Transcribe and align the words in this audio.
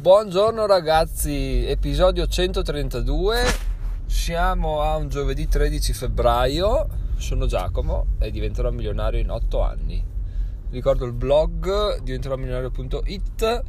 Buongiorno 0.00 0.64
ragazzi, 0.64 1.66
episodio 1.66 2.26
132. 2.26 3.36
Siamo 4.06 4.80
a 4.80 4.96
un 4.96 5.10
giovedì 5.10 5.46
13 5.46 5.92
febbraio. 5.92 6.88
Sono 7.16 7.44
Giacomo 7.44 8.06
e 8.18 8.30
diventerò 8.30 8.70
milionario 8.70 9.20
in 9.20 9.30
8 9.30 9.60
anni. 9.60 10.02
Ricordo 10.70 11.04
il 11.04 11.12
blog 11.12 12.00
diventeròmilionario.it, 12.00 13.62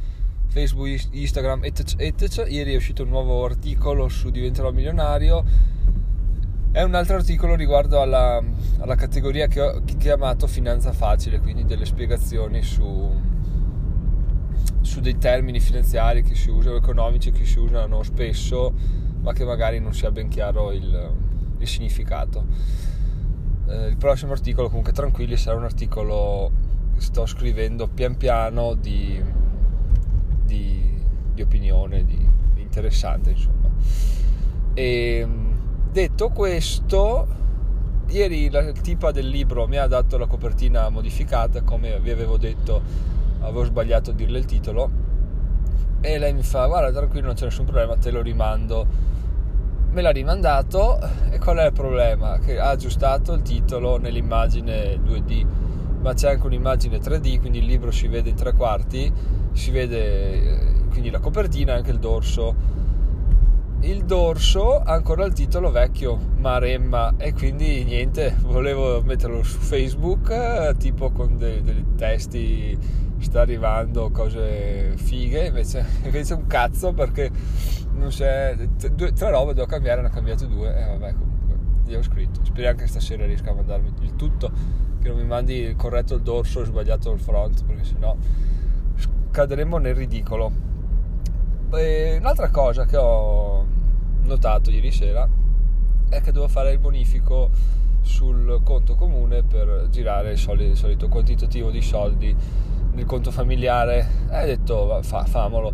Facebook, 0.48 1.08
Instagram, 1.10 1.64
etc. 1.64 2.46
Ieri 2.48 2.72
è 2.72 2.76
uscito 2.76 3.02
un 3.02 3.10
nuovo 3.10 3.44
articolo 3.44 4.08
su 4.08 4.30
Diventerò 4.30 4.70
milionario. 4.70 5.44
È 6.72 6.80
un 6.80 6.94
altro 6.94 7.16
articolo 7.16 7.56
riguardo 7.56 8.00
alla, 8.00 8.42
alla 8.78 8.94
categoria 8.94 9.48
che 9.48 9.60
ho 9.60 9.82
chiamato 9.98 10.46
finanza 10.46 10.92
facile, 10.92 11.40
quindi 11.40 11.66
delle 11.66 11.84
spiegazioni 11.84 12.62
su 12.62 13.32
su 14.82 15.00
dei 15.00 15.16
termini 15.16 15.60
finanziari 15.60 16.22
che 16.22 16.34
si 16.34 16.50
usano, 16.50 16.76
economici 16.76 17.30
che 17.30 17.44
si 17.44 17.58
usano 17.58 18.02
spesso, 18.02 18.72
ma 19.20 19.32
che 19.32 19.44
magari 19.44 19.80
non 19.80 19.94
sia 19.94 20.10
ben 20.10 20.28
chiaro 20.28 20.72
il, 20.72 21.10
il 21.58 21.68
significato. 21.68 22.44
Eh, 23.68 23.86
il 23.86 23.96
prossimo 23.96 24.32
articolo, 24.32 24.68
comunque 24.68 24.92
tranquilli, 24.92 25.36
sarà 25.36 25.56
un 25.56 25.64
articolo 25.64 26.50
che 26.94 27.00
sto 27.00 27.26
scrivendo 27.26 27.86
pian 27.88 28.16
piano 28.16 28.74
di, 28.74 29.22
di, 30.44 31.02
di 31.32 31.42
opinione, 31.42 32.04
di, 32.04 32.18
di, 32.54 32.60
interessante, 32.60 33.30
insomma. 33.30 33.70
E 34.74 35.26
detto 35.90 36.28
questo, 36.30 37.26
ieri 38.08 38.50
la 38.50 38.72
tipa 38.72 39.12
del 39.12 39.28
libro 39.28 39.68
mi 39.68 39.76
ha 39.76 39.86
dato 39.86 40.18
la 40.18 40.26
copertina 40.26 40.88
modificata, 40.88 41.62
come 41.62 42.00
vi 42.00 42.10
avevo 42.10 42.36
detto 42.36 43.10
avevo 43.42 43.64
sbagliato 43.64 44.10
a 44.10 44.14
dirle 44.14 44.38
il 44.38 44.44
titolo 44.44 44.90
e 46.00 46.18
lei 46.18 46.32
mi 46.32 46.42
fa 46.42 46.66
guarda 46.66 46.90
tranquillo 46.90 47.26
non 47.26 47.34
c'è 47.34 47.44
nessun 47.44 47.64
problema 47.64 47.96
te 47.96 48.10
lo 48.10 48.22
rimando 48.22 48.86
me 49.90 50.02
l'ha 50.02 50.10
rimandato 50.10 50.98
e 51.30 51.38
qual 51.38 51.58
è 51.58 51.66
il 51.66 51.72
problema? 51.72 52.38
che 52.38 52.58
ha 52.58 52.70
aggiustato 52.70 53.34
il 53.34 53.42
titolo 53.42 53.98
nell'immagine 53.98 54.96
2D 54.96 55.46
ma 56.00 56.14
c'è 56.14 56.30
anche 56.30 56.46
un'immagine 56.46 56.98
3D 56.98 57.38
quindi 57.38 57.58
il 57.58 57.66
libro 57.66 57.90
si 57.90 58.08
vede 58.08 58.30
in 58.30 58.34
tre 58.34 58.52
quarti 58.52 59.12
si 59.52 59.70
vede 59.70 60.32
eh, 60.32 60.88
quindi 60.90 61.10
la 61.10 61.20
copertina 61.20 61.74
e 61.74 61.76
anche 61.76 61.90
il 61.90 61.98
dorso 61.98 62.80
il 63.82 64.04
dorso 64.04 64.78
ha 64.78 64.92
ancora 64.92 65.24
il 65.24 65.32
titolo 65.32 65.70
vecchio 65.70 66.18
Maremma 66.36 67.14
e 67.16 67.32
quindi 67.32 67.84
niente 67.84 68.36
volevo 68.42 69.02
metterlo 69.02 69.42
su 69.42 69.58
Facebook 69.58 70.30
eh, 70.30 70.74
tipo 70.78 71.10
con 71.10 71.36
dei, 71.36 71.62
dei 71.62 71.84
testi 71.96 72.78
sta 73.22 73.40
arrivando 73.40 74.10
cose 74.10 74.94
fighe 74.96 75.46
invece, 75.46 75.84
invece 76.04 76.34
un 76.34 76.46
cazzo 76.46 76.92
perché 76.92 77.30
non 77.92 78.08
c'è 78.08 78.56
due, 78.92 79.12
tre 79.12 79.30
robe 79.30 79.54
devo 79.54 79.66
cambiare 79.66 80.00
ne 80.00 80.08
ho 80.08 80.10
cambiate 80.10 80.46
due 80.48 80.68
e 80.68 80.84
vabbè 80.86 81.12
comunque 81.12 81.56
gli 81.84 81.94
ho 81.94 82.02
scritto. 82.02 82.44
Speriamo 82.44 82.78
che 82.78 82.86
stasera 82.86 83.26
riesca 83.26 83.50
a 83.50 83.54
mandarmi 83.54 83.92
il 84.00 84.16
tutto 84.16 84.50
che 85.00 85.08
non 85.08 85.18
mi 85.18 85.26
mandi 85.26 85.74
corretto 85.76 86.14
il 86.14 86.22
dorso 86.22 86.62
e 86.62 86.64
sbagliato 86.64 87.10
il 87.12 87.18
front 87.18 87.64
perché 87.64 87.84
sennò 87.84 88.16
cadremo 89.30 89.78
nel 89.78 89.94
ridicolo. 89.94 90.70
E 91.72 92.16
un'altra 92.20 92.50
cosa 92.50 92.84
che 92.84 92.96
ho 92.96 93.66
notato 94.22 94.70
ieri 94.70 94.90
sera 94.90 95.28
è 96.08 96.20
che 96.20 96.32
devo 96.32 96.46
fare 96.46 96.72
il 96.72 96.78
bonifico 96.78 97.50
sul 98.02 98.60
conto 98.62 98.94
comune 98.94 99.42
per 99.42 99.88
girare 99.90 100.32
il 100.32 100.38
solito 100.38 101.08
quantitativo 101.08 101.70
di 101.70 101.80
soldi 101.80 102.36
nel 102.92 103.04
conto 103.04 103.30
familiare. 103.30 104.06
E 104.30 104.42
ho 104.42 104.46
detto 104.46 104.98
fa, 105.02 105.24
famolo. 105.24 105.72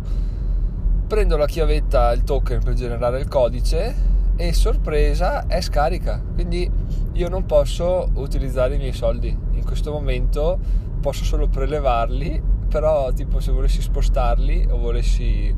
Prendo 1.07 1.37
la 1.37 1.47
chiavetta 1.47 2.11
il 2.11 2.23
token 2.23 2.63
per 2.63 2.73
generare 2.73 3.19
il 3.19 3.27
codice 3.27 3.95
e 4.35 4.53
sorpresa 4.53 5.47
è 5.47 5.61
scarica. 5.61 6.21
Quindi 6.33 6.69
io 7.13 7.29
non 7.29 7.45
posso 7.45 8.09
utilizzare 8.15 8.75
i 8.75 8.77
miei 8.77 8.93
soldi. 8.93 9.35
In 9.51 9.63
questo 9.65 9.91
momento 9.91 10.57
posso 11.01 11.23
solo 11.23 11.47
prelevarli 11.47 12.57
però 12.69 13.11
tipo 13.11 13.39
se 13.39 13.51
volessi 13.51 13.81
spostarli 13.81 14.67
o 14.69 14.77
volessi 14.77 15.53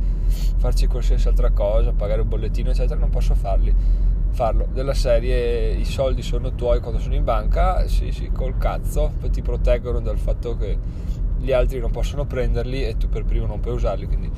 farci 0.57 0.87
qualsiasi 0.87 1.27
altra 1.27 1.51
cosa 1.51 1.91
pagare 1.91 2.21
un 2.21 2.29
bollettino 2.29 2.69
eccetera 2.69 2.99
non 2.99 3.09
posso 3.09 3.35
farli 3.35 3.75
farlo. 4.31 4.67
Della 4.71 4.93
serie 4.93 5.73
i 5.73 5.83
soldi 5.83 6.21
sono 6.21 6.55
tuoi 6.55 6.79
quando 6.79 6.99
sono 6.99 7.15
in 7.15 7.25
banca 7.25 7.85
sì 7.87 8.11
sì 8.11 8.31
col 8.31 8.57
cazzo 8.57 9.11
poi 9.19 9.29
ti 9.29 9.41
proteggono 9.41 9.99
dal 9.99 10.17
fatto 10.17 10.55
che 10.55 10.77
gli 11.41 11.51
altri 11.51 11.79
non 11.79 11.91
possono 11.91 12.25
prenderli 12.25 12.85
e 12.85 12.97
tu 12.97 13.09
per 13.09 13.25
primo 13.25 13.47
non 13.47 13.59
puoi 13.59 13.73
usarli, 13.73 14.05
quindi 14.05 14.31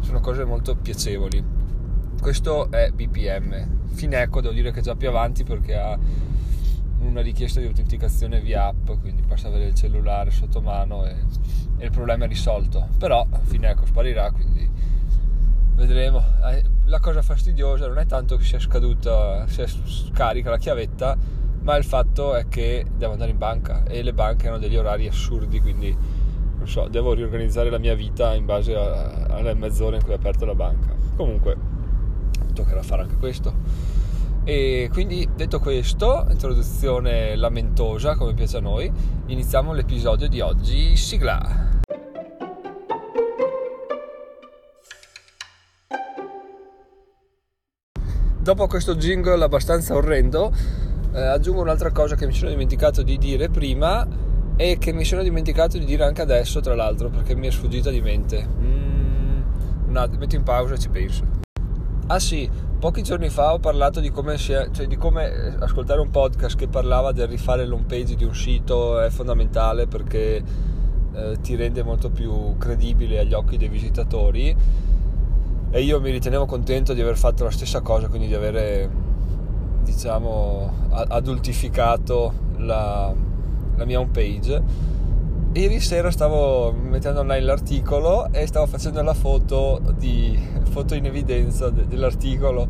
sono 0.00 0.20
cose 0.20 0.44
molto 0.44 0.76
piacevoli. 0.76 1.42
Questo 2.20 2.70
è 2.70 2.90
BPM. 2.90 3.78
Fineco 3.92 4.40
devo 4.40 4.54
dire 4.54 4.70
che 4.70 4.80
è 4.80 4.82
già 4.82 4.94
più 4.94 5.08
avanti 5.08 5.42
perché 5.42 5.76
ha 5.76 5.98
una 7.00 7.22
richiesta 7.22 7.60
di 7.60 7.66
autenticazione 7.66 8.40
via 8.40 8.66
app, 8.66 8.90
quindi 9.00 9.22
basta 9.22 9.48
avere 9.48 9.68
il 9.68 9.74
cellulare 9.74 10.30
sotto 10.30 10.60
mano 10.60 11.06
e, 11.06 11.16
e 11.78 11.84
il 11.86 11.90
problema 11.90 12.26
è 12.26 12.28
risolto. 12.28 12.88
Però 12.98 13.26
Fineco 13.44 13.86
sparirà, 13.86 14.30
quindi 14.30 14.68
vedremo. 15.74 16.22
Eh, 16.50 16.62
la 16.84 17.00
cosa 17.00 17.22
fastidiosa 17.22 17.86
non 17.86 17.98
è 17.98 18.06
tanto 18.06 18.36
che 18.36 18.44
sia 18.44 18.58
scaduta, 18.58 19.46
sia 19.46 19.66
scarica 19.66 20.50
la 20.50 20.58
chiavetta, 20.58 21.16
ma 21.62 21.76
il 21.76 21.84
fatto 21.84 22.34
è 22.34 22.48
che 22.48 22.84
devo 22.96 23.12
andare 23.12 23.30
in 23.30 23.38
banca 23.38 23.84
e 23.84 24.02
le 24.02 24.12
banche 24.12 24.48
hanno 24.48 24.58
degli 24.58 24.76
orari 24.76 25.06
assurdi, 25.06 25.60
quindi 25.60 25.96
non 26.60 26.68
so, 26.68 26.88
devo 26.88 27.14
riorganizzare 27.14 27.70
la 27.70 27.78
mia 27.78 27.94
vita 27.94 28.34
in 28.34 28.44
base 28.44 28.74
a, 28.74 29.28
alle 29.30 29.54
mezz'ore 29.54 29.96
in 29.96 30.02
cui 30.02 30.12
è 30.12 30.16
aperta 30.16 30.44
la 30.44 30.54
banca. 30.54 30.94
Comunque, 31.16 31.56
toccherà 32.52 32.82
fare 32.82 33.02
anche 33.02 33.16
questo. 33.16 33.54
E 34.44 34.90
quindi, 34.92 35.26
detto 35.34 35.58
questo, 35.58 36.26
introduzione 36.28 37.34
lamentosa 37.34 38.14
come 38.14 38.34
piace 38.34 38.58
a 38.58 38.60
noi, 38.60 38.92
iniziamo 39.26 39.72
l'episodio 39.72 40.28
di 40.28 40.40
oggi. 40.40 40.96
Sigla! 40.96 41.78
Dopo 48.38 48.66
questo 48.66 48.96
jingle 48.96 49.42
abbastanza 49.42 49.94
orrendo, 49.94 50.52
eh, 51.14 51.22
aggiungo 51.22 51.62
un'altra 51.62 51.90
cosa 51.90 52.16
che 52.16 52.26
mi 52.26 52.34
sono 52.34 52.50
dimenticato 52.50 53.02
di 53.02 53.16
dire 53.16 53.48
prima 53.48 54.06
e 54.60 54.76
che 54.76 54.92
mi 54.92 55.06
sono 55.06 55.22
dimenticato 55.22 55.78
di 55.78 55.86
dire 55.86 56.04
anche 56.04 56.20
adesso, 56.20 56.60
tra 56.60 56.74
l'altro, 56.74 57.08
perché 57.08 57.34
mi 57.34 57.46
è 57.46 57.50
sfuggita 57.50 57.88
di 57.88 58.02
mente. 58.02 58.46
Mm, 58.46 59.96
attimo, 59.96 60.18
metto 60.18 60.36
in 60.36 60.42
pausa 60.42 60.74
e 60.74 60.78
ci 60.78 60.90
penso. 60.90 61.24
Ah 62.08 62.18
sì, 62.18 62.46
pochi 62.78 63.02
giorni 63.02 63.30
fa 63.30 63.54
ho 63.54 63.58
parlato 63.58 64.00
di 64.00 64.10
come, 64.10 64.36
sia, 64.36 64.70
cioè 64.70 64.86
di 64.86 64.98
come 64.98 65.32
eh, 65.32 65.54
ascoltare 65.60 66.00
un 66.00 66.10
podcast 66.10 66.58
che 66.58 66.68
parlava 66.68 67.12
del 67.12 67.26
rifare 67.26 67.64
l'home 67.64 67.84
page 67.86 68.16
di 68.16 68.24
un 68.24 68.34
sito 68.34 69.00
è 69.00 69.08
fondamentale 69.08 69.86
perché 69.86 70.42
eh, 71.14 71.38
ti 71.40 71.56
rende 71.56 71.82
molto 71.82 72.10
più 72.10 72.58
credibile 72.58 73.20
agli 73.20 73.32
occhi 73.32 73.56
dei 73.56 73.70
visitatori 73.70 74.54
e 75.70 75.80
io 75.80 76.00
mi 76.02 76.10
ritenevo 76.10 76.44
contento 76.44 76.92
di 76.92 77.00
aver 77.00 77.16
fatto 77.16 77.44
la 77.44 77.50
stessa 77.50 77.80
cosa, 77.80 78.08
quindi 78.08 78.26
di 78.26 78.34
avere 78.34 78.90
diciamo 79.84 80.88
adultificato 80.90 82.48
la, 82.58 83.14
la 83.80 83.86
mia 83.86 83.98
home 83.98 84.10
page. 84.12 84.62
Ieri 85.52 85.80
sera 85.80 86.10
stavo 86.12 86.70
mettendo 86.72 87.20
online 87.20 87.44
l'articolo 87.44 88.30
e 88.30 88.46
stavo 88.46 88.66
facendo 88.66 89.02
la 89.02 89.14
foto, 89.14 89.80
di, 89.96 90.38
foto 90.70 90.94
in 90.94 91.06
evidenza 91.06 91.70
de, 91.70 91.86
dell'articolo 91.88 92.68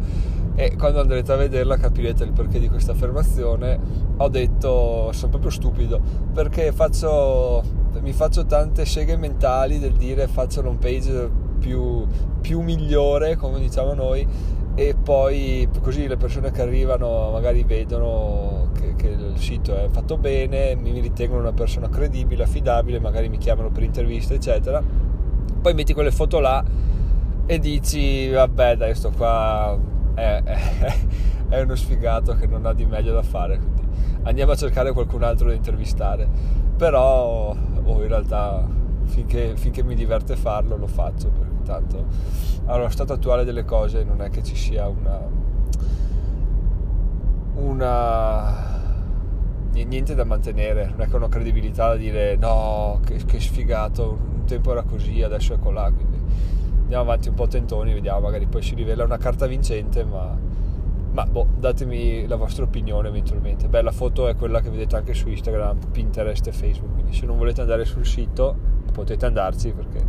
e 0.54 0.76
quando 0.76 1.00
andrete 1.00 1.32
a 1.32 1.36
vederla 1.36 1.76
capirete 1.76 2.24
il 2.24 2.32
perché 2.32 2.58
di 2.58 2.68
questa 2.68 2.92
affermazione. 2.92 3.78
Ho 4.16 4.28
detto, 4.28 5.10
sono 5.12 5.30
proprio 5.30 5.50
stupido, 5.50 6.00
perché 6.32 6.72
faccio, 6.72 7.62
mi 8.00 8.12
faccio 8.12 8.46
tante 8.46 8.86
seghe 8.86 9.16
mentali 9.16 9.78
del 9.78 9.92
dire 9.92 10.26
faccio 10.26 10.62
l'home 10.62 10.78
page 10.78 11.30
più, 11.58 12.06
più 12.40 12.60
migliore, 12.60 13.36
come 13.36 13.60
diciamo 13.60 13.92
noi, 13.92 14.26
e 14.80 14.94
poi 14.94 15.68
così 15.82 16.06
le 16.06 16.16
persone 16.16 16.50
che 16.50 16.62
arrivano 16.62 17.32
magari 17.32 17.64
vedono 17.64 18.70
che, 18.72 18.94
che, 18.96 19.08
il 19.08 19.36
sito 19.36 19.76
è 19.76 19.88
fatto 19.90 20.16
bene, 20.16 20.74
mi 20.74 20.98
ritengono 21.00 21.40
una 21.40 21.52
persona 21.52 21.90
credibile, 21.90 22.44
affidabile, 22.44 22.98
magari 22.98 23.28
mi 23.28 23.36
chiamano 23.36 23.68
per 23.68 23.82
interviste, 23.82 24.36
eccetera. 24.36 24.82
Poi 25.60 25.74
metti 25.74 25.92
quelle 25.92 26.10
foto 26.10 26.40
là 26.40 26.64
e 27.44 27.58
dici, 27.58 28.30
vabbè, 28.30 28.76
dai, 28.76 28.94
sto 28.94 29.10
qua 29.14 29.78
è, 30.14 30.40
è, 30.42 30.96
è 31.50 31.60
uno 31.60 31.74
sfigato 31.74 32.34
che 32.36 32.46
non 32.46 32.64
ha 32.64 32.72
di 32.72 32.86
meglio 32.86 33.12
da 33.12 33.22
fare, 33.22 33.58
quindi 33.58 33.82
andiamo 34.22 34.52
a 34.52 34.56
cercare 34.56 34.92
qualcun 34.92 35.22
altro 35.24 35.48
da 35.48 35.54
intervistare. 35.54 36.26
Però, 36.78 37.54
oh, 37.84 38.02
in 38.02 38.08
realtà, 38.08 38.66
finché, 39.10 39.56
finché 39.56 39.82
mi 39.82 39.94
diverte 39.94 40.36
farlo, 40.36 40.76
lo 40.76 40.86
faccio 40.86 41.30
tanto 41.64 42.06
allo 42.64 42.88
stato 42.88 43.12
attuale 43.12 43.44
delle 43.44 43.64
cose 43.64 44.02
non 44.02 44.22
è 44.22 44.30
che 44.30 44.42
ci 44.42 44.56
sia 44.56 44.88
una 44.88 45.20
una 47.54 48.78
niente 49.72 50.14
da 50.14 50.24
mantenere. 50.24 50.86
Non 50.90 51.02
è 51.02 51.06
che 51.06 51.14
ho 51.14 51.16
una 51.16 51.28
credibilità 51.28 51.88
da 51.88 51.96
dire 51.96 52.36
no 52.36 53.00
che, 53.04 53.16
che 53.24 53.40
sfigato 53.40 54.18
un 54.34 54.44
tempo 54.44 54.72
era 54.72 54.82
così 54.82 55.22
adesso 55.22 55.54
è 55.54 55.58
colà 55.58 55.90
quindi 55.90 56.18
andiamo 56.90 57.04
avanti 57.04 57.28
un 57.28 57.34
po' 57.34 57.46
tentoni, 57.46 57.92
vediamo, 57.92 58.18
magari 58.20 58.46
poi 58.46 58.62
si 58.62 58.74
rivela 58.74 59.04
una 59.04 59.16
carta 59.16 59.46
vincente, 59.46 60.04
ma, 60.04 60.36
ma 61.12 61.24
boh, 61.24 61.46
datemi 61.58 62.26
la 62.26 62.36
vostra 62.36 62.64
opinione 62.64 63.08
eventualmente. 63.08 63.68
Beh, 63.68 63.82
la 63.82 63.92
foto 63.92 64.28
è 64.28 64.36
quella 64.36 64.60
che 64.60 64.70
vedete 64.70 64.96
anche 64.96 65.14
su 65.14 65.28
Instagram, 65.28 65.90
Pinterest 65.90 66.46
e 66.46 66.52
Facebook, 66.52 66.92
quindi 66.94 67.14
se 67.14 67.26
non 67.26 67.36
volete 67.36 67.60
andare 67.60 67.84
sul 67.84 68.06
sito 68.06 68.56
potete 68.92 69.26
andarci 69.26 69.72
perché 69.72 70.04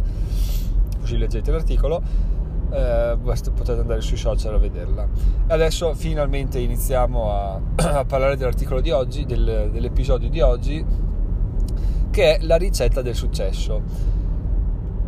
così 0.99 1.17
leggete 1.17 1.51
l'articolo. 1.51 2.29
Eh, 2.71 3.17
potete 3.21 3.71
andare 3.71 3.99
sui 4.01 4.15
social 4.15 4.53
a 4.53 4.57
vederla. 4.57 5.07
Adesso 5.47 5.93
finalmente 5.93 6.59
iniziamo 6.59 7.31
a, 7.31 7.59
a 7.75 8.05
parlare 8.05 8.37
dell'articolo 8.37 8.79
di 8.79 8.91
oggi, 8.91 9.25
del, 9.25 9.69
dell'episodio 9.71 10.29
di 10.29 10.39
oggi, 10.39 10.85
che 12.11 12.35
è 12.37 12.41
la 12.43 12.55
ricetta 12.55 13.01
del 13.01 13.15
successo 13.15 14.09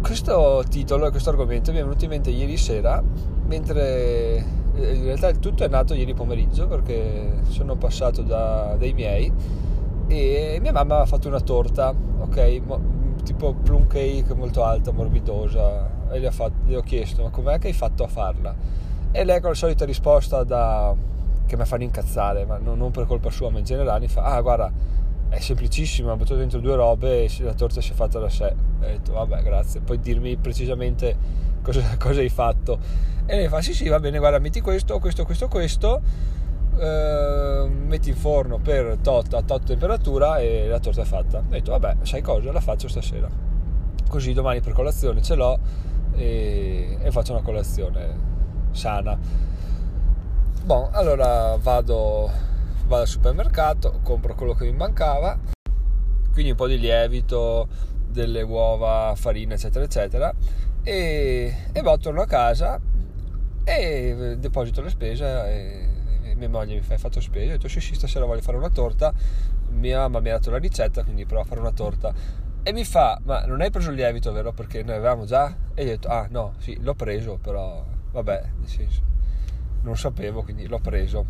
questo 0.03 0.65
titolo 0.69 1.07
e 1.07 1.11
questo 1.11 1.29
argomento 1.29 1.71
mi 1.71 1.77
è 1.77 1.81
venuto 1.81 2.03
in 2.03 2.09
mente 2.09 2.29
ieri 2.29 2.57
sera, 2.57 3.01
mentre 3.45 4.62
in 4.75 5.03
realtà 5.03 5.31
tutto 5.31 5.63
è 5.63 5.67
nato 5.67 5.93
ieri 5.93 6.13
pomeriggio 6.13 6.67
perché 6.67 7.41
sono 7.49 7.75
passato 7.75 8.21
da, 8.21 8.75
dai 8.77 8.93
miei 8.93 9.31
e 10.07 10.57
mia 10.61 10.71
mamma 10.71 11.01
ha 11.01 11.05
fatto 11.05 11.27
una 11.27 11.39
torta, 11.39 11.93
ok, 12.19 12.61
tipo 13.23 13.53
plum 13.53 13.87
cake 13.87 14.33
molto 14.33 14.63
alta, 14.63 14.91
morbidosa 14.91 16.09
e 16.11 16.19
le, 16.19 16.31
fatto, 16.31 16.55
le 16.65 16.77
ho 16.77 16.81
chiesto 16.81 17.23
ma 17.23 17.29
com'è 17.29 17.59
che 17.59 17.67
hai 17.67 17.73
fatto 17.73 18.03
a 18.03 18.07
farla? 18.07 18.55
E 19.11 19.23
lei 19.23 19.39
con 19.39 19.49
la 19.51 19.55
solita 19.55 19.85
risposta 19.85 20.43
da, 20.43 20.95
che 21.45 21.55
mi 21.55 21.65
fanno 21.65 21.83
incazzare, 21.83 22.45
ma 22.45 22.57
non, 22.57 22.77
non 22.77 22.91
per 22.91 23.05
colpa 23.05 23.29
sua 23.29 23.49
ma 23.49 23.59
in 23.59 23.65
generale, 23.65 23.99
mi 23.99 24.07
fa 24.07 24.23
ah 24.23 24.41
guarda 24.41 24.71
è 25.33 25.39
semplicissima, 25.39 26.11
ho 26.11 26.15
buttato 26.15 26.35
dentro 26.35 26.59
due 26.59 26.75
robe 26.75 27.23
e 27.23 27.29
la 27.39 27.55
torta 27.55 27.81
si 27.81 27.91
è 27.91 27.95
fatta 27.95 28.19
da 28.19 28.29
sé. 28.29 28.45
E 28.81 28.85
ho 28.85 28.87
detto, 28.87 29.13
vabbè, 29.13 29.41
grazie. 29.41 29.79
Puoi 29.81 29.99
dirmi 29.99 30.37
precisamente 30.37 31.17
cosa, 31.63 31.81
cosa, 31.97 32.19
hai 32.19 32.29
fatto. 32.29 32.79
E 33.25 33.35
lei 33.35 33.47
fa, 33.47 33.61
sì, 33.61 33.73
sì, 33.73 33.87
va 33.87 33.99
bene, 33.99 34.19
guarda, 34.19 34.39
metti 34.39 34.61
questo, 34.61 34.99
questo, 34.99 35.25
questo, 35.25 35.47
questo, 35.47 36.01
eh, 36.77 37.67
metti 37.67 38.09
in 38.09 38.15
forno 38.15 38.59
per 38.59 38.97
tot, 39.01 39.33
a 39.33 39.41
tot 39.41 39.63
temperatura 39.63 40.37
e 40.37 40.67
la 40.67 40.79
torta 40.79 41.01
è 41.01 41.05
fatta. 41.05 41.39
Ho 41.39 41.49
detto, 41.49 41.71
vabbè, 41.71 41.97
sai 42.03 42.21
cosa, 42.21 42.51
la 42.51 42.61
faccio 42.61 42.87
stasera. 42.87 43.29
Così 44.07 44.33
domani 44.33 44.61
per 44.61 44.73
colazione 44.73 45.23
ce 45.23 45.33
l'ho 45.33 45.59
e, 46.13 46.97
e 47.01 47.11
faccio 47.11 47.31
una 47.31 47.41
colazione 47.41 48.31
sana. 48.71 49.17
Bon, 50.65 50.89
allora 50.91 51.57
vado 51.57 52.51
vado 52.87 53.01
al 53.01 53.07
supermercato, 53.07 53.99
compro 54.03 54.35
quello 54.35 54.53
che 54.53 54.65
mi 54.65 54.73
mancava, 54.73 55.37
quindi 56.31 56.51
un 56.51 56.57
po' 56.57 56.67
di 56.67 56.77
lievito, 56.77 57.67
delle 58.07 58.41
uova, 58.41 59.13
farina, 59.15 59.53
eccetera, 59.53 59.85
eccetera, 59.85 60.33
e, 60.83 61.53
e 61.71 61.81
poi 61.81 61.99
torno 61.99 62.21
a 62.21 62.25
casa 62.25 62.79
e 63.63 64.35
deposito 64.37 64.81
la 64.81 64.89
spesa 64.89 65.49
e, 65.49 65.87
e 66.23 66.35
mia 66.35 66.49
moglie 66.49 66.75
mi 66.75 66.81
fa 66.81 66.93
hai 66.93 66.99
fatto 66.99 67.21
spesa, 67.21 67.53
ho 67.53 67.55
detto 67.55 67.67
sì 67.67 67.79
sì 67.79 67.95
stasera 67.95 68.25
voglio 68.25 68.41
fare 68.41 68.57
una 68.57 68.69
torta, 68.69 69.13
mia 69.69 69.99
mamma 69.99 70.19
mi 70.19 70.29
ha 70.29 70.33
dato 70.33 70.51
la 70.51 70.57
ricetta, 70.57 71.03
quindi 71.03 71.25
provo 71.25 71.43
a 71.43 71.45
fare 71.45 71.59
una 71.59 71.71
torta. 71.71 72.13
E 72.65 72.71
mi 72.71 72.85
fa 72.85 73.19
ma 73.23 73.45
non 73.45 73.61
hai 73.61 73.69
preso 73.71 73.89
il 73.89 73.95
lievito 73.97 74.31
vero? 74.31 74.53
Perché 74.53 74.83
noi 74.83 74.95
avevamo 74.95 75.25
già? 75.25 75.53
E 75.73 75.83
io 75.83 75.89
ho 75.89 75.91
detto 75.91 76.07
ah 76.07 76.27
no 76.29 76.53
sì 76.59 76.77
l'ho 76.79 76.93
preso 76.93 77.37
però 77.41 77.85
vabbè 78.11 78.43
nel 78.59 78.69
senso 78.69 79.01
non 79.81 79.97
sapevo 79.97 80.43
quindi 80.43 80.67
l'ho 80.67 80.79
preso 80.79 81.25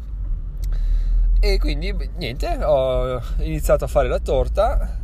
e 1.40 1.60
quindi 1.60 1.94
niente, 2.16 2.64
ho 2.64 3.22
iniziato 3.40 3.84
a 3.84 3.88
fare 3.88 4.08
la 4.08 4.20
torta 4.20 5.02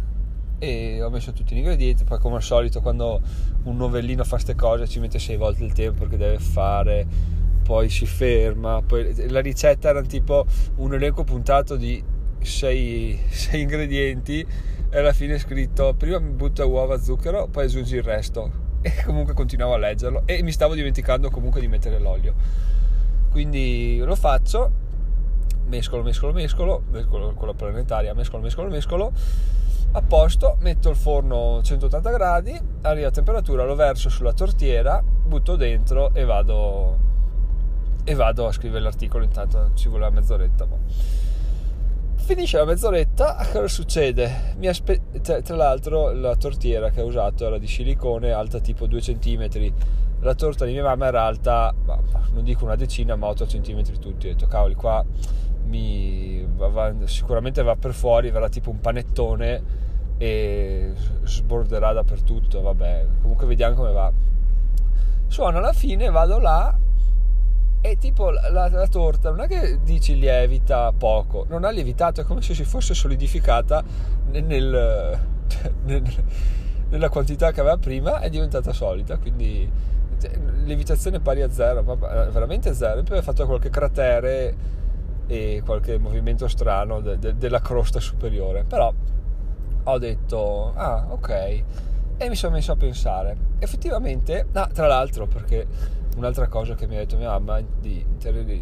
e 0.59 1.01
ho 1.01 1.09
messo 1.09 1.31
tutti 1.31 1.55
gli 1.55 1.59
ingredienti. 1.59 2.03
Poi, 2.03 2.19
come 2.19 2.35
al 2.35 2.43
solito, 2.43 2.81
quando 2.81 3.21
un 3.63 3.77
novellino 3.77 4.23
fa 4.23 4.35
queste 4.35 4.55
cose, 4.55 4.87
ci 4.87 4.99
mette 4.99 5.17
sei 5.17 5.37
volte 5.37 5.63
il 5.63 5.73
tempo 5.73 6.01
perché 6.01 6.17
deve 6.17 6.39
fare, 6.39 7.07
poi 7.63 7.89
si 7.89 8.05
ferma. 8.05 8.81
Poi 8.85 9.29
la 9.29 9.39
ricetta 9.39 9.89
era 9.89 10.01
tipo 10.01 10.45
un 10.75 10.93
elenco 10.93 11.23
puntato 11.23 11.75
di 11.75 12.03
sei, 12.41 13.19
ingredienti 13.53 14.45
e 14.91 14.97
alla 14.97 15.13
fine 15.13 15.35
è 15.35 15.39
scritto 15.39 15.93
prima 15.93 16.19
butta 16.19 16.65
uova, 16.65 16.99
zucchero, 16.99 17.47
poi 17.47 17.65
aggiungi 17.65 17.95
il 17.95 18.03
resto. 18.03 18.67
E 18.81 19.03
comunque 19.03 19.33
continuavo 19.33 19.73
a 19.73 19.77
leggerlo 19.77 20.23
e 20.25 20.41
mi 20.41 20.51
stavo 20.51 20.73
dimenticando 20.73 21.29
comunque 21.29 21.59
di 21.59 21.67
mettere 21.67 21.99
l'olio. 21.99 22.33
Quindi 23.29 23.97
lo 23.97 24.15
faccio 24.15 24.71
mescolo, 25.69 26.01
mescolo, 26.01 26.33
mescolo, 26.33 26.83
mescolo 26.89 27.33
con 27.33 27.47
la 27.47 27.53
planetaria, 27.53 28.13
mescolo, 28.13 28.41
mescolo, 28.41 28.69
mescolo, 28.69 29.11
a 29.91 30.01
posto, 30.01 30.57
metto 30.59 30.89
il 30.89 30.95
forno 30.95 31.61
180 31.63 32.11
gradi, 32.11 32.59
arriva 32.81 33.07
a 33.07 33.11
temperatura, 33.11 33.63
lo 33.63 33.75
verso 33.75 34.09
sulla 34.09 34.33
tortiera, 34.33 35.01
butto 35.03 35.55
dentro 35.55 36.13
e 36.13 36.25
vado, 36.25 36.97
e 38.03 38.13
vado 38.13 38.45
a 38.45 38.51
scrivere 38.51 38.83
l'articolo, 38.83 39.23
intanto 39.23 39.71
ci 39.73 39.89
vuole 39.89 40.05
una 40.05 40.19
mezz'oretta. 40.19 40.65
Boh. 40.65 40.79
Finisce 42.17 42.57
la 42.57 42.65
mezz'oretta, 42.65 43.35
cosa 43.51 43.67
succede? 43.67 44.55
Aspe- 44.63 45.01
tra, 45.21 45.41
tra 45.41 45.55
l'altro 45.55 46.11
la 46.11 46.35
tortiera 46.35 46.91
che 46.91 47.01
ho 47.01 47.05
usato 47.05 47.47
era 47.47 47.57
di 47.57 47.67
silicone, 47.67 48.31
alta 48.31 48.59
tipo 48.59 48.85
2 48.85 48.99
cm, 48.99 49.73
la 50.19 50.35
torta 50.35 50.65
di 50.65 50.73
mia 50.73 50.83
mamma 50.83 51.07
era 51.07 51.23
alta, 51.23 51.73
non 52.33 52.43
dico 52.43 52.65
una 52.65 52.75
decina, 52.75 53.15
ma 53.15 53.27
8 53.27 53.45
cm 53.45 53.81
tutti. 53.99 54.27
Ho 54.27 54.31
detto, 54.31 54.45
cavoli, 54.45 54.75
qua 54.75 55.03
mi 55.69 56.45
va, 56.55 56.93
sicuramente 57.05 57.61
va 57.63 57.75
per 57.75 57.93
fuori, 57.93 58.31
verrà 58.31 58.49
tipo 58.49 58.69
un 58.69 58.79
panettone 58.79 59.77
e 60.17 60.93
sborderà 61.23 61.93
dappertutto, 61.93 62.61
vabbè, 62.61 63.05
comunque 63.21 63.47
vediamo 63.47 63.75
come 63.75 63.91
va. 63.91 64.11
Suona 65.27 65.59
alla 65.59 65.73
fine, 65.73 66.09
vado 66.09 66.39
là 66.39 66.75
e 67.81 67.97
tipo 67.97 68.29
la, 68.29 68.49
la, 68.49 68.67
la, 68.67 68.87
torta 68.87 69.29
non 69.29 69.39
è 69.39 69.47
che 69.47 69.79
dici 69.83 70.17
lievita 70.17 70.91
poco, 70.91 71.45
non 71.47 71.63
ha 71.63 71.69
lievitato, 71.69 72.19
è 72.19 72.23
come 72.25 72.41
se 72.41 72.53
si 72.53 72.65
fosse 72.65 72.93
solidificata 72.93 73.81
nel, 74.31 74.43
nel, 75.85 76.03
nella 76.89 77.09
quantità 77.09 77.51
che 77.51 77.61
aveva 77.61 77.77
prima, 77.77 78.19
è 78.19 78.29
diventata 78.29 78.73
solida, 78.73 79.17
quindi 79.17 79.71
cioè, 80.19 80.31
lievitazione 80.65 81.19
pari 81.19 81.41
a 81.41 81.49
zero, 81.49 81.83
ma 81.83 81.95
veramente 81.95 82.73
zero. 82.73 82.99
E 82.99 83.03
poi 83.03 83.19
ho 83.19 83.21
fatto 83.21 83.45
qualche 83.45 83.69
cratere 83.69 84.77
e 85.29 85.61
qualche 85.63 85.99
movimento 85.99 86.47
strano 86.47 87.01
de- 87.01 87.19
de- 87.19 87.37
della 87.37 87.61
crosta 87.61 87.99
superiore. 87.99 88.63
Però 88.63 88.91
ho 89.83 89.97
detto, 89.99 90.73
ah 90.75 91.05
ok, 91.09 91.63
e 92.17 92.29
mi 92.29 92.35
sono 92.35 92.55
messo 92.55 92.71
a 92.71 92.75
pensare. 92.75 93.37
Effettivamente, 93.59 94.47
ah, 94.53 94.67
tra 94.73 94.87
l'altro, 94.87 95.27
perché 95.27 95.67
un'altra 96.17 96.47
cosa 96.47 96.73
che 96.73 96.87
mi 96.87 96.95
ha 96.95 96.99
detto 96.99 97.15
mia 97.15 97.29
mamma 97.29 97.61
di, 97.61 98.03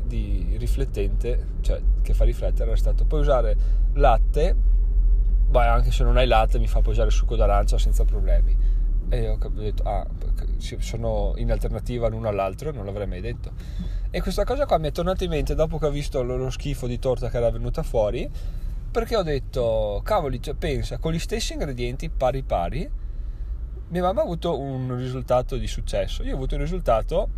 di 0.05 0.55
riflettente, 0.59 1.55
cioè 1.61 1.81
che 2.01 2.13
fa 2.13 2.25
riflettere, 2.25 2.73
è 2.73 2.77
stato 2.77 3.05
puoi 3.05 3.21
usare 3.21 3.55
latte, 3.93 4.53
beh, 5.49 5.65
anche 5.65 5.91
se 5.91 6.03
non 6.03 6.17
hai 6.17 6.27
latte 6.27 6.59
mi 6.59 6.67
fa 6.67 6.81
puoi 6.81 6.93
usare 6.93 7.09
succo 7.09 7.37
d'arancia 7.37 7.77
senza 7.77 8.03
problemi. 8.03 8.75
E 9.09 9.29
ho 9.29 9.37
detto, 9.55 9.83
ah, 9.83 10.05
sono 10.79 11.33
in 11.37 11.49
alternativa 11.49 12.09
l'uno 12.09 12.27
all'altro, 12.27 12.71
non 12.71 12.83
l'avrei 12.83 13.07
mai 13.07 13.21
detto. 13.21 13.51
E 14.17 14.21
questa 14.21 14.45
cosa 14.45 14.65
qua 14.65 14.79
mi 14.79 14.87
è 14.87 14.91
tornata 14.91 15.23
in 15.25 15.29
mente 15.29 15.53
dopo 15.53 15.77
che 15.77 15.85
ho 15.85 15.91
visto 15.91 16.23
lo 16.23 16.49
schifo 16.49 16.87
di 16.87 16.97
torta 16.97 17.29
che 17.29 17.37
era 17.37 17.51
venuta 17.51 17.83
fuori, 17.83 18.27
perché 18.89 19.15
ho 19.15 19.21
detto, 19.21 20.01
cavoli, 20.03 20.41
cioè, 20.41 20.55
pensa, 20.55 20.97
con 20.97 21.11
gli 21.11 21.19
stessi 21.19 21.53
ingredienti 21.53 22.09
pari 22.09 22.41
pari, 22.41 22.89
mia 23.89 24.01
mamma 24.01 24.21
ha 24.21 24.23
avuto 24.23 24.57
un 24.59 24.97
risultato 24.97 25.55
di 25.55 25.67
successo, 25.67 26.23
io 26.23 26.31
ho 26.31 26.35
avuto 26.35 26.55
un 26.55 26.61
risultato 26.61 27.29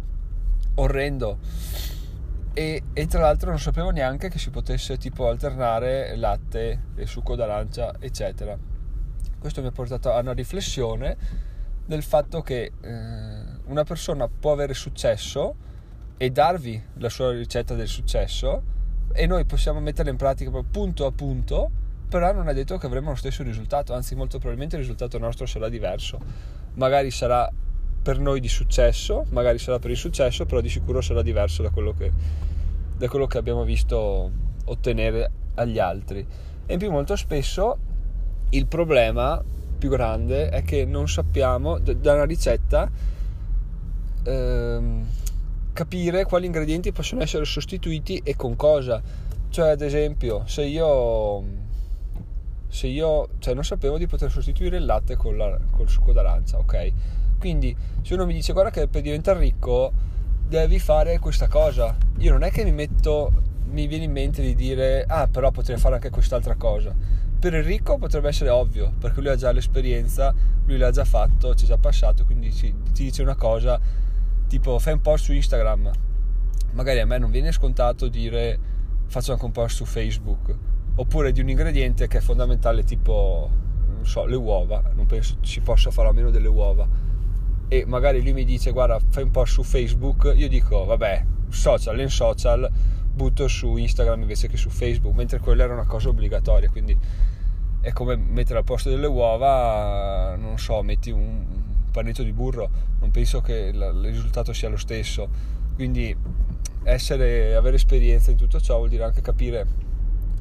orrendo. 0.75 1.39
E, 2.53 2.83
e, 2.93 3.07
tra 3.07 3.19
l'altro 3.19 3.50
non 3.50 3.59
sapevo 3.59 3.89
neanche 3.89 4.29
che 4.29 4.39
si 4.39 4.50
potesse 4.50 4.98
tipo 4.98 5.27
alternare 5.27 6.15
latte 6.15 6.83
e 6.95 7.05
succo 7.05 7.36
d'arancia 7.36 7.93
eccetera 8.00 8.57
questo 9.38 9.62
mi 9.62 9.67
ha 9.67 9.71
portato 9.71 10.12
a 10.12 10.19
una 10.19 10.33
riflessione 10.33 11.15
del 11.86 12.03
fatto 12.03 12.41
che 12.41 12.71
eh, 12.81 13.41
una 13.65 13.83
persona 13.83 14.27
può 14.27 14.51
avere 14.51 14.74
successo 14.74 15.67
e 16.21 16.31
darvi 16.31 16.83
la 16.95 17.07
sua 17.07 17.31
ricetta 17.31 17.75
del 17.75 17.88
successo 17.88 18.61
e 19.13 19.25
noi 19.25 19.45
possiamo 19.45 19.79
metterla 19.79 20.11
in 20.11 20.17
pratica 20.17 20.51
punto 20.69 21.05
a 21.05 21.13
punto, 21.13 21.71
però 22.09 22.33
non 22.33 22.49
è 22.49 22.53
detto 22.53 22.77
che 22.77 22.88
avremo 22.88 23.11
lo 23.11 23.15
stesso 23.15 23.41
risultato, 23.41 23.93
anzi 23.93 24.15
molto 24.15 24.38
probabilmente 24.38 24.75
il 24.75 24.81
risultato 24.81 25.17
nostro 25.17 25.45
sarà 25.45 25.69
diverso. 25.69 26.19
Magari 26.73 27.09
sarà 27.09 27.49
per 28.01 28.19
noi 28.19 28.41
di 28.41 28.49
successo, 28.49 29.27
magari 29.29 29.59
sarà 29.59 29.79
per 29.79 29.91
il 29.91 29.95
successo, 29.97 30.45
però 30.45 30.59
di 30.59 30.67
sicuro 30.67 30.99
sarà 30.99 31.21
diverso 31.21 31.63
da 31.63 31.69
quello 31.69 31.93
che, 31.93 32.11
da 32.97 33.07
quello 33.07 33.25
che 33.25 33.38
abbiamo 33.38 33.63
visto 33.63 34.29
ottenere 34.65 35.31
agli 35.55 35.79
altri. 35.79 36.27
E 36.65 36.73
in 36.73 36.79
più 36.79 36.91
molto 36.91 37.15
spesso 37.15 37.77
il 38.49 38.67
problema 38.67 39.41
più 39.77 39.89
grande 39.89 40.49
è 40.49 40.63
che 40.63 40.83
non 40.83 41.07
sappiamo 41.07 41.79
da 41.79 42.13
una 42.13 42.25
ricetta 42.25 42.91
ehm, 44.23 45.05
capire 45.79 46.25
quali 46.25 46.45
ingredienti 46.45 46.91
possono 46.91 47.21
essere 47.21 47.45
sostituiti 47.45 48.19
e 48.21 48.36
con 48.36 48.57
cosa. 48.57 49.01
Cioè, 49.48 49.69
ad 49.69 49.81
esempio, 49.81 50.43
se 50.45 50.63
io, 50.63 51.41
se 52.67 52.88
io 52.88 53.29
cioè, 53.39 53.53
non 53.53 53.63
sapevo 53.63 53.98
di 53.98 54.05
poter 54.05 54.29
sostituire 54.29 54.75
il 54.75 54.83
latte 54.83 55.15
con 55.15 55.38
la, 55.38 55.57
col 55.71 55.88
succo 55.88 56.12
d'arancia, 56.12 56.57
ok? 56.57 56.91
Quindi 57.39 57.74
se 58.01 58.13
uno 58.13 58.25
mi 58.25 58.33
dice 58.33 58.51
guarda 58.51 58.71
che 58.71 58.89
per 58.89 59.01
diventare 59.01 59.39
ricco 59.39 59.93
devi 60.45 60.79
fare 60.79 61.17
questa 61.17 61.48
cosa, 61.48 61.95
io 62.17 62.31
non 62.33 62.43
è 62.43 62.51
che 62.51 62.65
mi 62.65 62.74
metto, 62.74 63.31
mi 63.69 63.88
viene 63.88 64.03
in 64.03 64.12
mente 64.12 64.41
di 64.41 64.55
dire 64.55 65.05
ah 65.07 65.29
però 65.31 65.50
potrei 65.51 65.77
fare 65.77 65.95
anche 65.95 66.09
quest'altra 66.09 66.55
cosa. 66.55 66.93
Per 67.39 67.53
il 67.53 67.63
ricco 67.63 67.98
potrebbe 67.98 68.27
essere 68.27 68.50
ovvio, 68.50 68.91
perché 69.00 69.21
lui 69.21 69.29
ha 69.29 69.38
già 69.38 69.53
l'esperienza, 69.53 70.36
lui 70.65 70.77
l'ha 70.77 70.91
già 70.91 71.05
fatto, 71.05 71.55
ci 71.55 71.63
è 71.63 71.67
già 71.69 71.77
passato, 71.77 72.25
quindi 72.25 72.51
ci, 72.51 72.75
ti 72.91 73.03
dice 73.03 73.21
una 73.21 73.36
cosa 73.36 73.79
tipo 74.49 74.77
fai 74.79 74.93
un 74.93 75.01
post 75.01 75.25
su 75.25 75.33
Instagram. 75.33 75.91
Magari 76.71 76.99
a 76.99 77.05
me 77.05 77.17
non 77.17 77.31
viene 77.31 77.51
scontato 77.53 78.09
dire 78.09 78.59
faccio 79.07 79.31
anche 79.31 79.45
un 79.45 79.51
post 79.51 79.75
su 79.77 79.85
Facebook, 79.85 80.55
oppure 80.95 81.31
di 81.31 81.39
un 81.39 81.49
ingrediente 81.49 82.07
che 82.07 82.17
è 82.17 82.21
fondamentale 82.21 82.83
tipo 82.83 83.49
non 83.87 84.05
so, 84.05 84.25
le 84.25 84.35
uova, 84.35 84.81
non 84.93 85.05
penso 85.05 85.37
si 85.41 85.61
possa 85.61 85.91
fare 85.91 86.09
a 86.09 86.11
meno 86.11 86.29
delle 86.31 86.47
uova. 86.47 86.87
E 87.67 87.85
magari 87.85 88.21
lui 88.21 88.33
mi 88.33 88.43
dice 88.43 88.71
guarda 88.71 88.99
fai 89.09 89.23
un 89.23 89.31
po' 89.31 89.45
su 89.45 89.63
Facebook, 89.63 90.33
io 90.35 90.49
dico 90.49 90.83
vabbè 90.85 91.25
social 91.49 91.99
in 91.99 92.09
social 92.09 92.69
butto 93.13 93.47
su 93.47 93.75
Instagram 93.75 94.21
invece 94.21 94.47
che 94.47 94.57
su 94.57 94.69
Facebook, 94.69 95.15
mentre 95.15 95.39
quella 95.39 95.63
era 95.63 95.73
una 95.73 95.85
cosa 95.85 96.09
obbligatoria, 96.09 96.69
quindi 96.69 96.97
è 97.81 97.91
come 97.91 98.15
mettere 98.15 98.59
al 98.59 98.65
posto 98.65 98.89
delle 98.89 99.07
uova, 99.07 100.35
non 100.35 100.57
so, 100.57 100.81
metti 100.81 101.11
un, 101.11 101.45
panetto 101.99 102.23
di 102.23 102.31
burro, 102.31 102.69
non 102.99 103.11
penso 103.11 103.41
che 103.41 103.71
il 103.73 103.99
risultato 104.03 104.53
sia 104.53 104.69
lo 104.69 104.77
stesso, 104.77 105.27
quindi 105.75 106.15
essere, 106.83 107.55
avere 107.55 107.75
esperienza 107.75 108.31
in 108.31 108.37
tutto 108.37 108.59
ciò 108.59 108.77
vuol 108.77 108.89
dire 108.89 109.03
anche 109.03 109.21
capire 109.21 109.67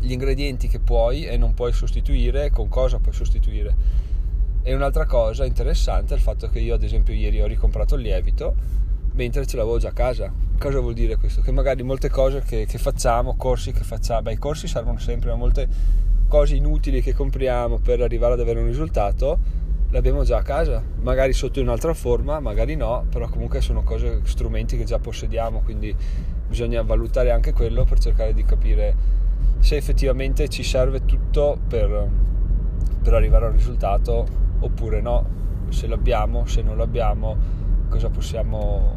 gli 0.00 0.12
ingredienti 0.12 0.68
che 0.68 0.78
puoi 0.78 1.26
e 1.26 1.36
non 1.36 1.54
puoi 1.54 1.72
sostituire, 1.72 2.50
con 2.50 2.68
cosa 2.68 2.98
puoi 2.98 3.12
sostituire. 3.12 3.96
E 4.62 4.74
un'altra 4.74 5.06
cosa 5.06 5.44
interessante 5.44 6.14
è 6.14 6.16
il 6.16 6.22
fatto 6.22 6.48
che 6.48 6.60
io 6.60 6.74
ad 6.74 6.82
esempio 6.82 7.12
ieri 7.12 7.40
ho 7.40 7.46
ricomprato 7.46 7.96
il 7.96 8.02
lievito 8.02 8.54
mentre 9.14 9.46
ce 9.46 9.56
l'avevo 9.56 9.78
già 9.78 9.88
a 9.88 9.92
casa. 9.92 10.32
Cosa 10.58 10.78
vuol 10.78 10.94
dire 10.94 11.16
questo? 11.16 11.40
Che 11.40 11.50
magari 11.50 11.82
molte 11.82 12.08
cose 12.08 12.42
che, 12.42 12.66
che 12.66 12.78
facciamo, 12.78 13.36
corsi 13.36 13.72
che 13.72 13.82
facciamo, 13.82 14.22
beh 14.22 14.32
i 14.34 14.38
corsi 14.38 14.68
servono 14.68 14.98
sempre, 14.98 15.30
ma 15.30 15.36
molte 15.36 15.68
cose 16.28 16.54
inutili 16.54 17.00
che 17.02 17.14
compriamo 17.14 17.78
per 17.78 18.02
arrivare 18.02 18.34
ad 18.34 18.40
avere 18.40 18.60
un 18.60 18.66
risultato 18.66 19.57
l'abbiamo 19.90 20.22
già 20.22 20.38
a 20.38 20.42
casa, 20.42 20.82
magari 21.00 21.32
sotto 21.32 21.60
un'altra 21.60 21.94
forma, 21.94 22.40
magari 22.40 22.76
no, 22.76 23.06
però 23.08 23.28
comunque 23.28 23.60
sono 23.60 23.82
cose, 23.82 24.20
strumenti 24.24 24.76
che 24.76 24.84
già 24.84 24.98
possediamo, 24.98 25.60
quindi 25.60 25.94
bisogna 26.46 26.82
valutare 26.82 27.30
anche 27.30 27.52
quello 27.52 27.84
per 27.84 27.98
cercare 27.98 28.34
di 28.34 28.42
capire 28.42 29.16
se 29.60 29.76
effettivamente 29.76 30.48
ci 30.48 30.62
serve 30.62 31.04
tutto 31.04 31.58
per, 31.66 32.08
per 33.02 33.14
arrivare 33.14 33.46
a 33.46 33.48
un 33.48 33.54
risultato 33.54 34.26
oppure 34.60 35.00
no, 35.00 35.26
se 35.70 35.86
l'abbiamo, 35.86 36.46
se 36.46 36.62
non 36.62 36.76
l'abbiamo, 36.76 37.36
cosa 37.88 38.08
possiamo 38.08 38.96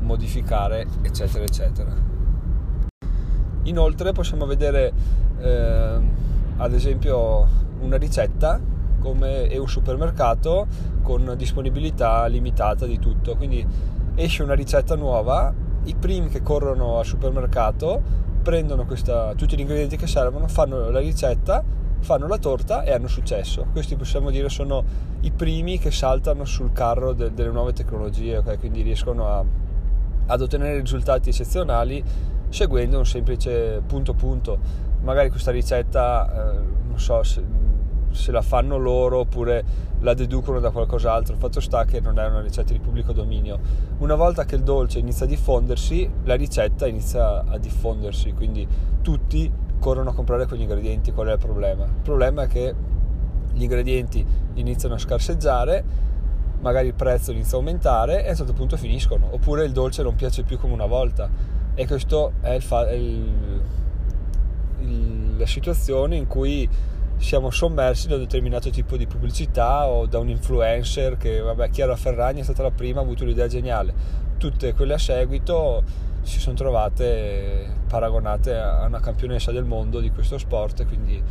modificare, 0.00 0.86
eccetera, 1.02 1.44
eccetera. 1.44 2.10
Inoltre 3.64 4.12
possiamo 4.12 4.44
vedere 4.46 4.92
eh, 5.38 5.98
ad 6.56 6.74
esempio 6.74 7.46
una 7.80 7.96
ricetta 7.96 8.60
come 9.02 9.48
è 9.48 9.56
un 9.58 9.68
supermercato 9.68 10.66
con 11.02 11.34
disponibilità 11.36 12.24
limitata 12.26 12.86
di 12.86 12.98
tutto, 12.98 13.36
quindi 13.36 13.66
esce 14.14 14.42
una 14.42 14.54
ricetta 14.54 14.94
nuova, 14.94 15.52
i 15.84 15.94
primi 15.94 16.28
che 16.28 16.42
corrono 16.42 16.98
al 16.98 17.04
supermercato 17.04 18.00
prendono 18.42 18.84
questa, 18.86 19.34
tutti 19.34 19.56
gli 19.56 19.60
ingredienti 19.60 19.96
che 19.96 20.06
servono, 20.06 20.46
fanno 20.48 20.90
la 20.90 21.00
ricetta, 21.00 21.62
fanno 22.00 22.26
la 22.26 22.38
torta 22.38 22.82
e 22.82 22.92
hanno 22.92 23.08
successo. 23.08 23.66
Questi 23.72 23.96
possiamo 23.96 24.30
dire 24.30 24.48
sono 24.48 24.84
i 25.20 25.30
primi 25.30 25.78
che 25.78 25.90
saltano 25.90 26.44
sul 26.44 26.72
carro 26.72 27.12
de, 27.12 27.32
delle 27.32 27.50
nuove 27.50 27.72
tecnologie, 27.72 28.38
okay? 28.38 28.58
quindi 28.58 28.82
riescono 28.82 29.28
a, 29.28 29.44
ad 30.26 30.40
ottenere 30.40 30.80
risultati 30.80 31.30
eccezionali 31.30 32.02
seguendo 32.48 32.98
un 32.98 33.06
semplice 33.06 33.82
punto 33.86 34.14
punto. 34.14 34.58
Magari 35.02 35.30
questa 35.30 35.50
ricetta, 35.50 36.52
eh, 36.52 36.58
non 36.86 36.98
so, 36.98 37.22
se, 37.22 37.42
se 38.12 38.30
la 38.30 38.42
fanno 38.42 38.78
loro 38.78 39.18
oppure 39.18 39.64
la 40.00 40.14
deducono 40.14 40.60
da 40.60 40.70
qualcos'altro. 40.70 41.34
Il 41.34 41.40
fatto 41.40 41.60
sta 41.60 41.84
che 41.84 42.00
non 42.00 42.18
è 42.18 42.26
una 42.26 42.40
ricetta 42.40 42.72
di 42.72 42.78
pubblico 42.78 43.12
dominio. 43.12 43.58
Una 43.98 44.14
volta 44.14 44.44
che 44.44 44.56
il 44.56 44.62
dolce 44.62 44.98
inizia 44.98 45.26
a 45.26 45.28
diffondersi, 45.28 46.08
la 46.24 46.34
ricetta 46.34 46.86
inizia 46.86 47.44
a 47.44 47.58
diffondersi, 47.58 48.32
quindi 48.32 48.66
tutti 49.00 49.50
corrono 49.78 50.10
a 50.10 50.14
comprare 50.14 50.46
quegli 50.46 50.62
ingredienti. 50.62 51.12
Qual 51.12 51.28
è 51.28 51.32
il 51.32 51.38
problema? 51.38 51.84
Il 51.84 52.02
problema 52.02 52.42
è 52.42 52.46
che 52.46 52.74
gli 53.52 53.62
ingredienti 53.62 54.24
iniziano 54.54 54.94
a 54.94 54.98
scarseggiare, 54.98 55.84
magari 56.60 56.88
il 56.88 56.94
prezzo 56.94 57.32
inizia 57.32 57.56
a 57.56 57.60
aumentare 57.60 58.24
e 58.24 58.28
a 58.28 58.30
un 58.30 58.36
certo 58.36 58.52
punto 58.52 58.76
finiscono, 58.76 59.28
oppure 59.30 59.64
il 59.64 59.72
dolce 59.72 60.02
non 60.02 60.14
piace 60.14 60.42
più 60.42 60.58
come 60.58 60.72
una 60.72 60.86
volta. 60.86 61.28
E 61.74 61.86
questa 61.86 62.30
è, 62.40 62.50
il 62.50 62.62
fa- 62.62 62.90
il, 62.90 63.60
il, 64.80 65.36
la 65.38 65.46
situazione 65.46 66.16
in 66.16 66.26
cui 66.26 66.68
siamo 67.22 67.50
sommersi 67.50 68.08
da 68.08 68.16
un 68.16 68.22
determinato 68.22 68.68
tipo 68.70 68.96
di 68.96 69.06
pubblicità 69.06 69.86
o 69.86 70.06
da 70.06 70.18
un 70.18 70.28
influencer 70.28 71.16
che, 71.16 71.38
vabbè, 71.38 71.70
Chiara 71.70 71.94
Ferragni 71.94 72.40
è 72.40 72.42
stata 72.42 72.62
la 72.62 72.72
prima, 72.72 72.98
ha 72.98 73.02
avuto 73.04 73.24
l'idea 73.24 73.46
geniale. 73.46 73.94
Tutte 74.38 74.74
quelle 74.74 74.94
a 74.94 74.98
seguito 74.98 75.84
si 76.22 76.40
sono 76.40 76.56
trovate 76.56 77.74
paragonate 77.86 78.56
a 78.56 78.84
una 78.86 78.98
campionessa 78.98 79.52
del 79.52 79.64
mondo 79.64 80.00
di 80.00 80.10
questo 80.10 80.36
sport, 80.36 80.84
quindi 80.84 81.22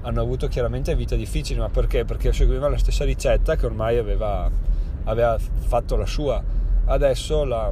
hanno 0.00 0.20
avuto 0.20 0.48
chiaramente 0.48 0.96
vita 0.96 1.14
difficile, 1.14 1.60
ma 1.60 1.68
perché? 1.68 2.06
Perché 2.06 2.32
seguivano 2.32 2.72
la 2.72 2.78
stessa 2.78 3.04
ricetta 3.04 3.54
che 3.56 3.66
ormai 3.66 3.98
aveva, 3.98 4.50
aveva 5.04 5.38
fatto 5.38 5.96
la 5.96 6.06
sua. 6.06 6.42
Adesso 6.86 7.44
la, 7.44 7.70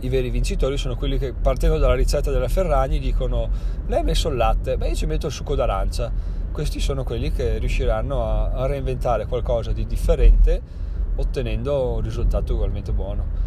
i 0.00 0.08
veri 0.08 0.30
vincitori 0.30 0.76
sono 0.76 0.94
quelli 0.94 1.18
che 1.18 1.32
partendo 1.32 1.78
dalla 1.78 1.94
ricetta 1.94 2.30
della 2.30 2.48
Ferragni 2.48 3.00
dicono 3.00 3.50
lei 3.88 3.98
ha 3.98 4.04
messo 4.04 4.28
il 4.28 4.36
latte, 4.36 4.76
beh 4.76 4.90
io 4.90 4.94
ci 4.94 5.06
metto 5.06 5.26
il 5.26 5.32
succo 5.32 5.56
d'arancia 5.56 6.31
questi 6.52 6.78
sono 6.78 7.02
quelli 7.02 7.32
che 7.32 7.58
riusciranno 7.58 8.22
a, 8.24 8.50
a 8.50 8.66
reinventare 8.66 9.26
qualcosa 9.26 9.72
di 9.72 9.86
differente 9.86 10.60
ottenendo 11.16 11.94
un 11.94 12.00
risultato 12.00 12.54
ugualmente 12.54 12.92
buono. 12.92 13.40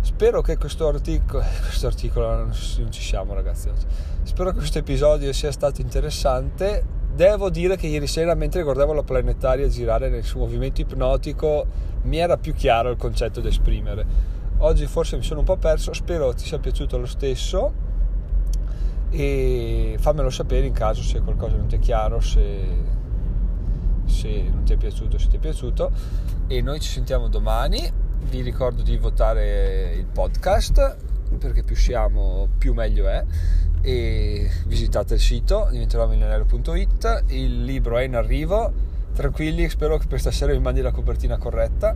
Spero 0.00 0.40
che 0.40 0.56
questo 0.56 0.88
articolo, 0.88 1.42
questo 1.60 1.86
articolo 1.88 2.30
non 2.36 2.52
ci 2.52 3.02
siamo 3.02 3.34
ragazzi 3.34 3.68
oggi, 3.68 3.86
spero 4.22 4.50
che 4.50 4.58
questo 4.58 4.78
episodio 4.78 5.32
sia 5.32 5.52
stato 5.52 5.80
interessante. 5.80 6.94
Devo 7.12 7.48
dire 7.50 7.76
che 7.76 7.86
ieri 7.86 8.06
sera 8.06 8.34
mentre 8.34 8.62
guardavo 8.62 8.92
la 8.92 9.02
planetaria 9.02 9.68
girare 9.68 10.08
nel 10.10 10.22
suo 10.22 10.40
movimento 10.40 10.82
ipnotico 10.82 11.66
mi 12.02 12.18
era 12.18 12.36
più 12.36 12.52
chiaro 12.52 12.90
il 12.90 12.96
concetto 12.96 13.40
da 13.40 13.48
esprimere. 13.48 14.34
Oggi 14.58 14.86
forse 14.86 15.16
mi 15.16 15.22
sono 15.22 15.40
un 15.40 15.46
po' 15.46 15.56
perso, 15.56 15.92
spero 15.92 16.32
ti 16.34 16.44
sia 16.44 16.58
piaciuto 16.58 16.98
lo 16.98 17.06
stesso 17.06 17.84
e 19.10 19.96
fammelo 19.98 20.30
sapere 20.30 20.66
in 20.66 20.72
caso 20.72 21.02
se 21.02 21.20
qualcosa 21.20 21.56
non 21.56 21.66
ti 21.66 21.76
è 21.76 21.78
chiaro, 21.78 22.20
se, 22.20 22.64
se 24.04 24.42
non 24.52 24.64
ti 24.64 24.72
è 24.72 24.76
piaciuto, 24.76 25.18
se 25.18 25.28
ti 25.28 25.36
è 25.36 25.38
piaciuto. 25.38 25.90
E 26.46 26.60
noi 26.60 26.80
ci 26.80 26.90
sentiamo 26.90 27.28
domani, 27.28 27.90
vi 28.28 28.40
ricordo 28.42 28.82
di 28.82 28.96
votare 28.96 29.94
il 29.96 30.06
podcast 30.06 30.96
perché 31.38 31.62
più 31.62 31.76
siamo 31.76 32.48
più 32.58 32.72
meglio 32.74 33.08
è. 33.08 33.24
E 33.82 34.50
visitate 34.66 35.14
il 35.14 35.20
sito 35.20 35.68
diventeròmilionario.it 35.70 37.24
il 37.28 37.64
libro 37.64 37.98
è 37.98 38.04
in 38.04 38.16
arrivo. 38.16 38.72
Tranquilli 39.14 39.68
spero 39.68 39.96
che 39.96 40.06
per 40.06 40.20
stasera 40.20 40.52
vi 40.52 40.58
mandi 40.58 40.80
la 40.80 40.90
copertina 40.90 41.36
corretta. 41.36 41.94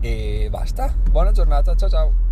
E 0.00 0.48
basta. 0.50 0.92
Buona 1.10 1.32
giornata. 1.32 1.74
Ciao 1.74 1.88
ciao 1.88 2.29